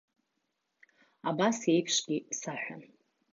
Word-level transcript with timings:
Абас 1.29 1.59
еиԥшгьы 1.73 2.17
саҳәан. 2.39 2.81